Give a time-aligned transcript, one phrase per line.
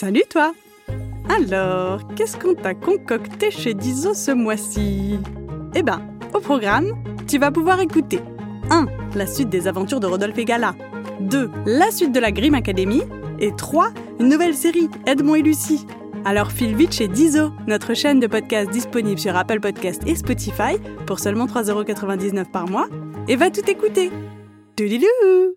[0.00, 0.54] Salut toi
[1.28, 5.18] Alors, qu'est-ce qu'on t'a concocté chez Dizo ce mois-ci?
[5.74, 6.00] Eh ben,
[6.32, 6.92] au programme,
[7.26, 8.20] tu vas pouvoir écouter
[8.70, 8.86] 1.
[9.16, 10.76] La suite des aventures de Rodolphe et Gala
[11.18, 11.50] 2.
[11.66, 13.02] La suite de la Grimm Academy
[13.40, 13.88] et 3.
[14.20, 15.84] Une nouvelle série, Edmond et Lucie.
[16.24, 20.78] Alors file vite chez Dizo, notre chaîne de podcast disponible sur Apple Podcast et Spotify
[21.08, 22.86] pour seulement 3,99€ par mois
[23.26, 24.12] et va tout écouter.
[24.76, 25.56] Toudilou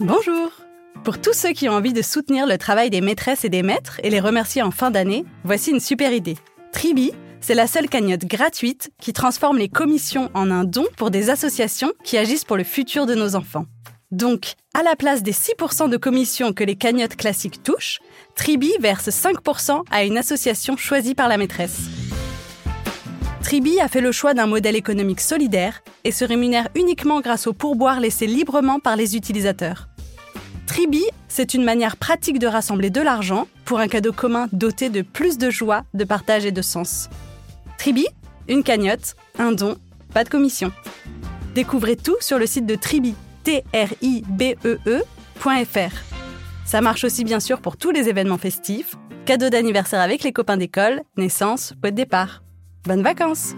[0.00, 0.50] Bonjour
[1.04, 4.00] Pour tous ceux qui ont envie de soutenir le travail des maîtresses et des maîtres
[4.02, 6.36] et les remercier en fin d'année, voici une super idée.
[6.72, 11.30] Tribi, c'est la seule cagnotte gratuite qui transforme les commissions en un don pour des
[11.30, 13.66] associations qui agissent pour le futur de nos enfants.
[14.10, 18.00] Donc, à la place des 6% de commissions que les cagnottes classiques touchent,
[18.34, 21.82] Tribi verse 5% à une association choisie par la maîtresse.
[23.44, 27.52] Tribi a fait le choix d'un modèle économique solidaire et se rémunère uniquement grâce aux
[27.52, 29.88] pourboires laissés librement par les utilisateurs.
[30.66, 35.02] Tribi, c'est une manière pratique de rassembler de l'argent pour un cadeau commun doté de
[35.02, 37.10] plus de joie, de partage et de sens.
[37.76, 38.06] Tribi,
[38.48, 39.76] une cagnotte, un don,
[40.14, 40.72] pas de commission.
[41.54, 44.54] Découvrez tout sur le site de Tribi, T-R-I-B-E-E.fr.
[46.64, 50.56] Ça marche aussi bien sûr pour tous les événements festifs, cadeaux d'anniversaire avec les copains
[50.56, 52.43] d'école, naissance, pot de départ.
[52.86, 53.54] Bonnes vacances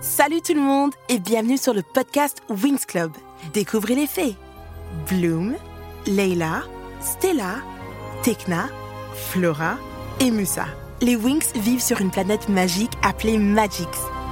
[0.00, 3.10] Salut tout le monde et bienvenue sur le podcast Wings Club.
[3.52, 4.36] Découvrez les fées.
[5.10, 5.56] Bloom,
[6.06, 6.62] Leila,
[7.00, 7.56] Stella,
[8.22, 8.68] Tekna,
[9.14, 9.76] Flora
[10.20, 10.66] et Musa.
[11.00, 13.88] Les Wings vivent sur une planète magique appelée Magix.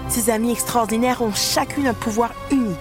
[0.08, 2.78] Ces amis extraordinaires ont chacune un pouvoir unique.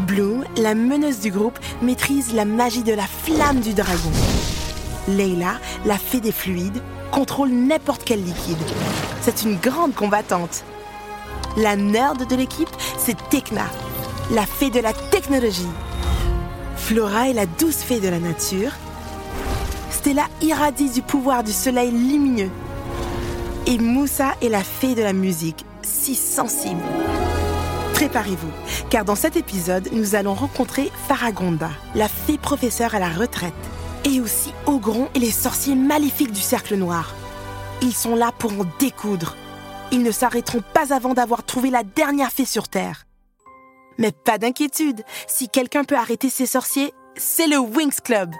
[0.00, 4.10] Bloom, la meneuse du groupe, maîtrise la magie de la flamme du dragon.
[5.08, 5.54] Leila,
[5.84, 8.56] la fée des fluides, contrôle n'importe quel liquide.
[9.20, 10.64] C'est une grande combattante.
[11.56, 13.66] La nerd de l'équipe, c'est Tekna,
[14.30, 15.68] la fée de la technologie.
[16.76, 18.72] Flora est la douce fée de la nature.
[19.90, 22.50] Stella irradie du pouvoir du soleil lumineux.
[23.66, 26.82] Et Moussa est la fée de la musique, si sensible.
[28.02, 28.50] Préparez-vous,
[28.90, 33.54] car dans cet épisode, nous allons rencontrer Faragonda, la fée professeure à la retraite,
[34.02, 37.14] et aussi Ogron et les sorciers maléfiques du Cercle Noir.
[37.80, 39.36] Ils sont là pour en découdre.
[39.92, 43.04] Ils ne s'arrêteront pas avant d'avoir trouvé la dernière fée sur Terre.
[43.98, 48.34] Mais pas d'inquiétude, si quelqu'un peut arrêter ces sorciers, c'est le Wings Club.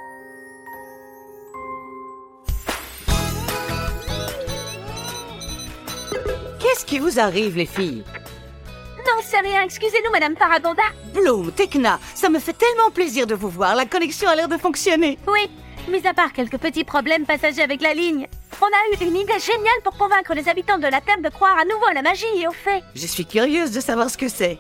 [6.59, 8.03] Qu'est-ce qui vous arrive, les filles?
[9.13, 9.63] Non, c'est rien.
[9.63, 10.83] Excusez-nous, Madame Paragonda.
[11.13, 13.75] Bloom, Tekna, ça me fait tellement plaisir de vous voir.
[13.75, 15.19] La connexion a l'air de fonctionner.
[15.27, 15.51] Oui,
[15.89, 18.27] mis à part quelques petits problèmes passagers avec la ligne,
[18.63, 21.59] on a eu une idée géniale pour convaincre les habitants de la Terre de croire
[21.59, 22.83] à nouveau à la magie et aux fées.
[22.95, 24.59] Je suis curieuse de savoir ce que c'est.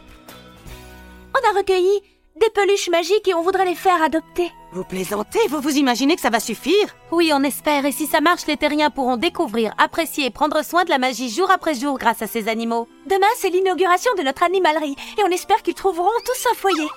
[1.34, 2.02] On a recueilli
[2.38, 4.50] des peluches magiques et on voudrait les faire adopter.
[4.74, 6.96] Vous plaisantez Vous vous imaginez que ça va suffire?
[7.10, 10.84] Oui, on espère, et si ça marche, les terriens pourront découvrir, apprécier et prendre soin
[10.84, 12.88] de la magie jour après jour grâce à ces animaux.
[13.06, 16.88] Demain, c'est l'inauguration de notre animalerie, et on espère qu'ils trouveront tous un foyer.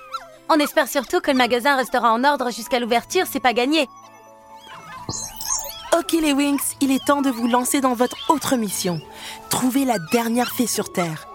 [0.48, 3.88] On espère surtout que le magasin restera en ordre jusqu'à l'ouverture, c'est pas gagné.
[5.98, 9.02] Ok les Wings, il est temps de vous lancer dans votre autre mission.
[9.50, 11.28] Trouver la dernière fée sur Terre.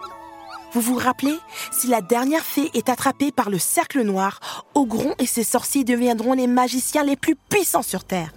[0.73, 1.37] Vous vous rappelez
[1.71, 4.39] Si la dernière fée est attrapée par le cercle noir,
[4.73, 8.31] Ogron et ses sorciers deviendront les magiciens les plus puissants sur Terre.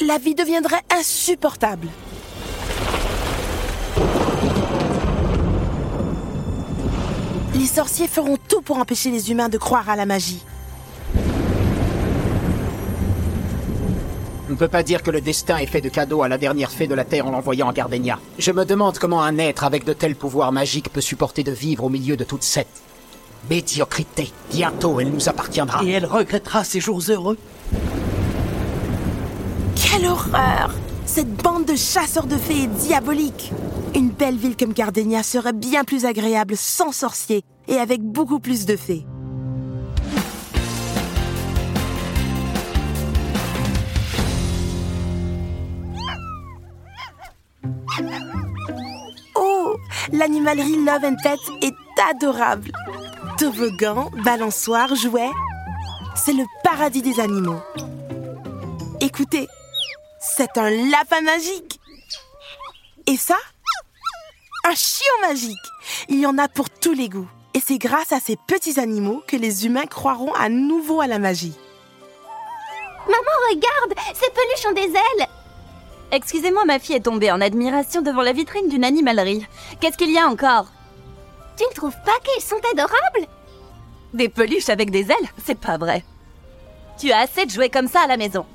[0.00, 1.88] La vie deviendrait insupportable.
[7.54, 10.42] Les sorciers feront tout pour empêcher les humains de croire à la magie.
[14.54, 16.70] On ne peut pas dire que le destin est fait de cadeaux à la dernière
[16.70, 18.20] fée de la Terre en l'envoyant à Gardenia.
[18.38, 21.82] Je me demande comment un être avec de tels pouvoirs magiques peut supporter de vivre
[21.82, 22.68] au milieu de toute cette
[23.50, 24.30] médiocrité.
[24.52, 25.82] Bientôt, elle nous appartiendra.
[25.82, 27.36] Et elle regrettera ses jours heureux.
[29.74, 30.70] Quelle horreur
[31.04, 33.52] Cette bande de chasseurs de fées est diabolique.
[33.96, 38.66] Une belle ville comme Gardenia serait bien plus agréable sans sorciers et avec beaucoup plus
[38.66, 39.04] de fées.
[50.12, 51.74] L'animalerie Love and Pets est
[52.10, 52.70] adorable.
[53.38, 55.30] Toboggan, balançoire, jouets.
[56.14, 57.60] C'est le paradis des animaux.
[59.00, 59.48] Écoutez,
[60.20, 61.80] c'est un lapin magique.
[63.06, 63.36] Et ça
[64.64, 65.58] Un chiot magique.
[66.08, 67.28] Il y en a pour tous les goûts.
[67.54, 71.18] Et c'est grâce à ces petits animaux que les humains croiront à nouveau à la
[71.18, 71.54] magie.
[73.06, 75.28] Maman, regarde Ces peluches ont des ailes
[76.14, 79.44] Excusez-moi, ma fille est tombée en admiration devant la vitrine d'une animalerie.
[79.80, 80.66] Qu'est-ce qu'il y a encore?
[81.56, 83.28] Tu ne trouves pas qu'elles sont adorables?
[84.12, 86.04] Des peluches avec des ailes C'est pas vrai.
[87.00, 88.46] Tu as assez de jouets comme ça à la maison.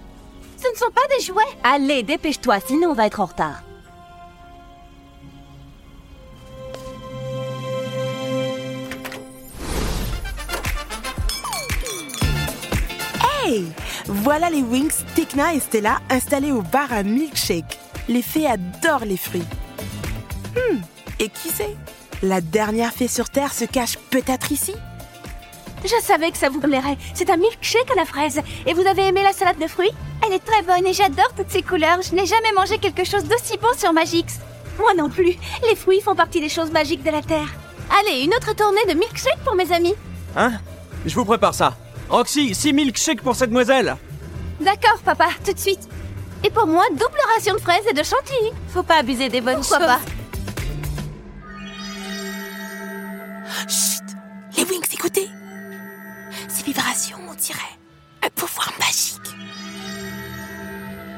[0.55, 3.61] Ce ne sont pas des jouets Allez, dépêche-toi, sinon on va être en retard.
[14.31, 17.79] Voilà les Wings, Tekna et Stella installés au bar à Milkshake.
[18.07, 19.47] Les fées adorent les fruits.
[20.53, 20.77] Hmm,
[21.17, 21.75] et qui sait
[22.21, 24.75] La dernière fée sur Terre se cache peut-être ici
[25.83, 26.99] Je savais que ça vous plairait.
[27.15, 28.39] C'est un milkshake à la fraise.
[28.67, 29.89] Et vous avez aimé la salade de fruits?
[30.23, 32.03] Elle est très bonne et j'adore toutes ces couleurs.
[32.03, 34.37] Je n'ai jamais mangé quelque chose d'aussi bon sur Magix.
[34.77, 35.37] Moi non plus.
[35.67, 37.49] Les fruits font partie des choses magiques de la Terre.
[37.99, 39.95] Allez, une autre tournée de milkshake pour mes amis.
[40.35, 40.51] Hein?
[41.03, 41.75] Je vous prépare ça.
[42.09, 43.97] Roxy, 6 milkshakes pour cette demoiselle.
[44.59, 45.87] D'accord, papa, tout de suite.
[46.43, 48.51] Et pour moi, double ration de fraises et de chantilly.
[48.69, 49.87] Faut pas abuser des bonnes Pourquoi choses.
[49.87, 49.99] pas
[53.67, 54.03] Chut
[54.57, 55.29] Les Wings, écoutez
[56.47, 57.59] Ces vibrations, on dirait
[58.23, 59.19] un pouvoir magique.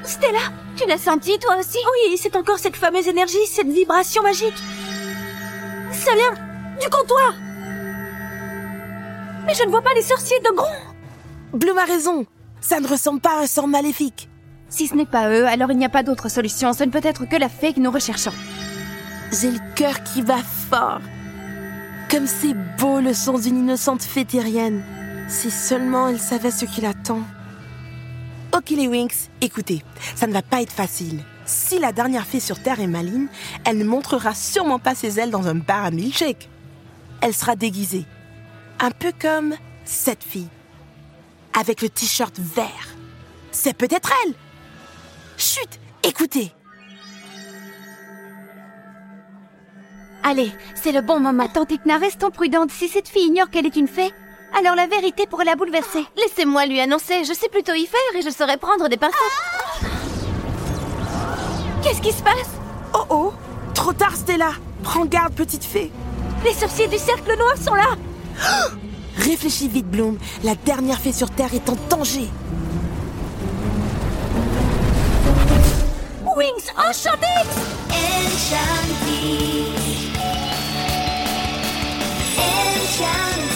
[0.03, 0.39] Stella,
[0.75, 1.77] tu l'as senti toi aussi?
[2.09, 4.57] Oui, c'est encore cette fameuse énergie, cette vibration magique.
[5.91, 6.33] Ça vient
[6.81, 7.33] du comptoir.
[9.45, 10.67] Mais je ne vois pas les sorciers de Gron.
[11.53, 12.25] Bloom a raison.
[12.61, 14.29] Ça ne ressemble pas à un sort maléfique.
[14.69, 16.71] Si ce n'est pas eux, alors il n'y a pas d'autre solution.
[16.73, 18.31] Ce ne peut être que la fée que nous recherchons.
[19.31, 21.01] J'ai le cœur qui va fort.
[22.09, 24.83] Comme c'est beau le son d'une innocente fée terrienne.
[25.27, 27.21] Si seulement elle savait ce qui l'attend.
[28.55, 29.81] Ok les Winx, écoutez,
[30.15, 31.23] ça ne va pas être facile.
[31.45, 33.27] Si la dernière fée sur Terre est maligne,
[33.65, 36.49] elle ne montrera sûrement pas ses ailes dans un bar à milkshake.
[37.21, 38.05] Elle sera déguisée.
[38.79, 39.55] Un peu comme
[39.85, 40.49] cette fille.
[41.59, 42.95] Avec le t-shirt vert.
[43.51, 44.33] C'est peut-être elle.
[45.38, 46.53] Chut, écoutez.
[50.24, 51.48] Allez, c'est le bon moment.
[51.48, 52.71] Tante Ikna, restons prudentes.
[52.71, 54.12] Si cette fille ignore qu'elle est une fée,
[54.57, 56.06] alors la vérité pourrait la bouleverser.
[56.18, 59.18] Laissez-moi lui annoncer, je sais plutôt y faire et je saurais prendre des pinceaux.
[61.83, 62.51] Qu'est-ce qui se passe?
[62.94, 63.33] Oh oh
[63.74, 64.51] Trop tard, Stella
[64.83, 65.92] Prends garde, petite fée
[66.44, 67.95] Les sorciers du cercle noir sont là.
[69.17, 70.17] Réfléchis vite, Bloom.
[70.43, 72.27] La dernière fée sur Terre est en danger.
[76.35, 77.27] Wings, enchanté
[82.37, 83.50] En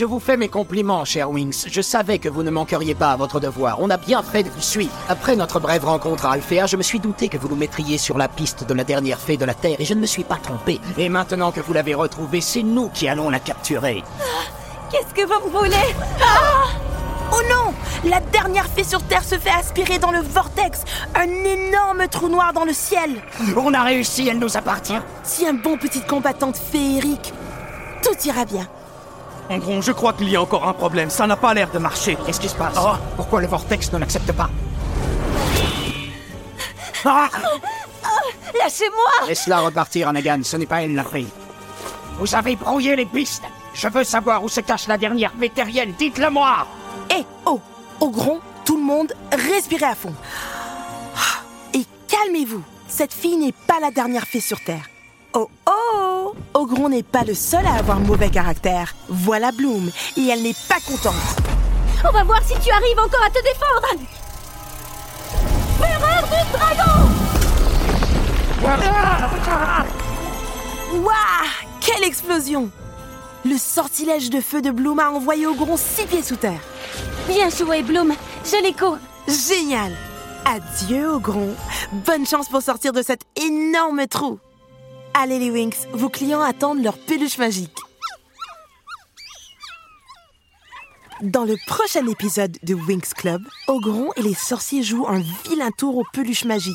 [0.00, 1.66] Je vous fais mes compliments, cher Wings.
[1.66, 3.80] Je savais que vous ne manqueriez pas à votre devoir.
[3.82, 4.94] On a bien fait de vous suivre.
[5.10, 8.16] Après notre brève rencontre à Alphéa, je me suis douté que vous nous mettriez sur
[8.16, 10.38] la piste de la dernière fée de la Terre et je ne me suis pas
[10.42, 10.80] trompé.
[10.96, 14.02] Et maintenant que vous l'avez retrouvée, c'est nous qui allons la capturer.
[14.90, 15.94] Qu'est-ce que vous voulez?
[17.32, 17.74] Oh non
[18.08, 20.80] La dernière fée sur Terre se fait aspirer dans le vortex
[21.14, 23.22] Un énorme trou noir dans le ciel
[23.54, 24.98] On a réussi, elle nous appartient.
[25.24, 27.34] Si un bon petit combattante féerique,
[28.02, 28.66] tout ira bien.
[29.50, 31.10] En gros, je crois qu'il y a encore un problème.
[31.10, 32.16] Ça n'a pas l'air de marcher.
[32.24, 32.78] Qu'est-ce qui se passe?
[33.16, 34.48] Pourquoi le vortex ne l'accepte pas?
[37.04, 37.28] Ah
[38.56, 40.40] Lâchez-moi Laisse-la repartir, Anagan.
[40.44, 41.26] Ce n'est pas elle la fée.
[42.18, 43.42] Vous avez brouillé les pistes.
[43.74, 45.94] Je veux savoir où se cache la dernière vétérienne.
[45.98, 46.66] Dites-le-moi
[47.10, 47.60] Eh, oh
[48.00, 50.14] Au gron, tout le monde, respirez à fond.
[51.74, 52.62] Et calmez-vous.
[52.86, 54.84] Cette fille n'est pas la dernière fée sur Terre.
[55.32, 55.59] Oh oh
[56.60, 58.94] Ogron n'est pas le seul à avoir mauvais caractère.
[59.08, 61.14] Voilà Bloom, et elle n'est pas contente.
[62.06, 63.88] On va voir si tu arrives encore à te défendre
[65.78, 67.08] Fureur du dragon
[71.02, 71.48] Waouh
[71.80, 72.70] Quelle explosion
[73.46, 76.60] Le sortilège de feu de Bloom a envoyé Ogron six pieds sous terre.
[77.26, 78.12] Bien joué, Bloom
[78.44, 79.92] Je l'écho Génial
[80.44, 81.54] Adieu Ogron.
[82.04, 84.38] Bonne chance pour sortir de cet énorme trou.
[85.22, 87.76] Allez les Winx, vos clients attendent leur peluche magique.
[91.20, 95.98] Dans le prochain épisode de Winx Club, Ogron et les sorciers jouent un vilain tour
[95.98, 96.74] aux peluches magiques.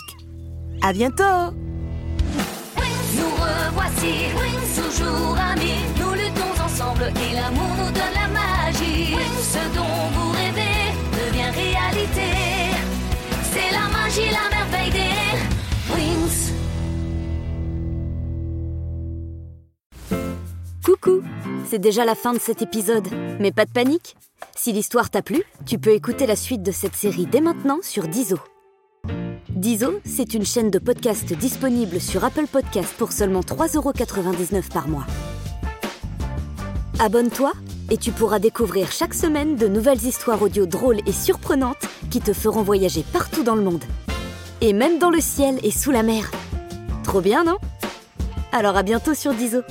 [0.83, 1.23] À bientôt
[3.73, 4.13] voici.
[4.37, 7.49] Wings, toujours amis, nous luttons ensemble nous la
[8.27, 9.15] magie.
[21.67, 23.07] C'est déjà la fin de cet épisode,
[23.39, 24.15] mais pas de panique
[24.55, 28.07] Si l'histoire t'a plu, tu peux écouter la suite de cette série dès maintenant sur
[28.07, 28.37] Dizo.
[29.49, 35.05] Dizo, c'est une chaîne de podcast disponible sur Apple Podcasts pour seulement 3,99€ par mois.
[36.99, 37.51] Abonne-toi
[37.89, 42.33] et tu pourras découvrir chaque semaine de nouvelles histoires audio drôles et surprenantes qui te
[42.33, 43.83] feront voyager partout dans le monde.
[44.61, 46.31] Et même dans le ciel et sous la mer.
[47.03, 47.57] Trop bien, non?
[48.51, 49.61] Alors à bientôt sur Dizo.